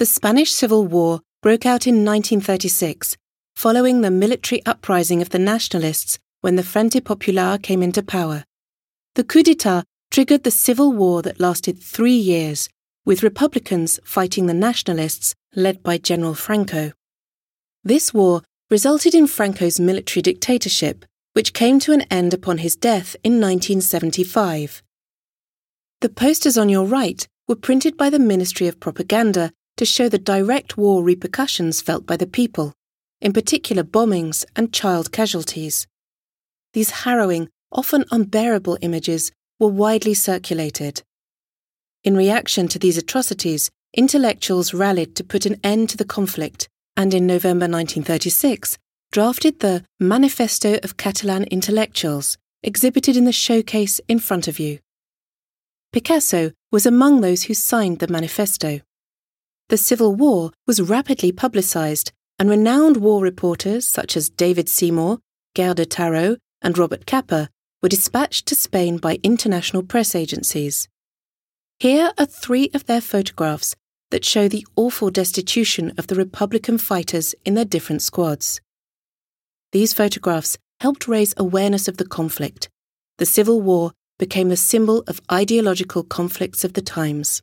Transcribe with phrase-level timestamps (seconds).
[0.00, 3.18] The Spanish Civil War broke out in 1936,
[3.54, 8.44] following the military uprising of the nationalists when the Frente Popular came into power.
[9.14, 12.70] The coup d'etat triggered the civil war that lasted three years,
[13.04, 16.92] with Republicans fighting the nationalists led by General Franco.
[17.84, 18.40] This war
[18.70, 21.04] resulted in Franco's military dictatorship,
[21.34, 24.82] which came to an end upon his death in 1975.
[26.00, 30.18] The posters on your right were printed by the Ministry of Propaganda to show the
[30.18, 32.74] direct war repercussions felt by the people,
[33.22, 35.86] in particular bombings and child casualties.
[36.74, 41.02] These harrowing, often unbearable images were widely circulated.
[42.04, 47.14] In reaction to these atrocities, intellectuals rallied to put an end to the conflict and
[47.14, 48.76] in November 1936
[49.10, 54.80] drafted the Manifesto of Catalan Intellectuals, exhibited in the showcase in front of you.
[55.90, 58.82] Picasso was among those who signed the manifesto.
[59.70, 62.10] The Civil War was rapidly publicized,
[62.40, 65.20] and renowned war reporters such as David Seymour,
[65.54, 67.48] Gerda Taro, and Robert Capa
[67.80, 70.88] were dispatched to Spain by international press agencies.
[71.78, 73.76] Here are three of their photographs
[74.10, 78.60] that show the awful destitution of the Republican fighters in their different squads.
[79.70, 82.68] These photographs helped raise awareness of the conflict.
[83.18, 87.40] The Civil War became a symbol of ideological conflicts of the times.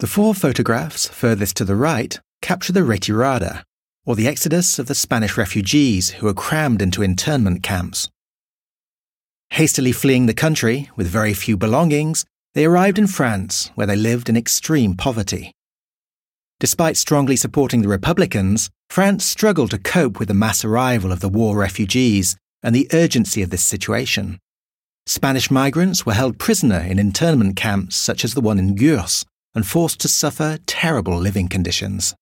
[0.00, 3.64] The four photographs furthest to the right capture the retirada,
[4.06, 8.08] or the exodus of the Spanish refugees who were crammed into internment camps.
[9.50, 14.30] Hastily fleeing the country with very few belongings, they arrived in France, where they lived
[14.30, 15.52] in extreme poverty.
[16.60, 21.28] Despite strongly supporting the Republicans, France struggled to cope with the mass arrival of the
[21.28, 24.38] war refugees and the urgency of this situation.
[25.04, 29.66] Spanish migrants were held prisoner in internment camps such as the one in Gurs and
[29.66, 32.14] forced to suffer terrible living conditions.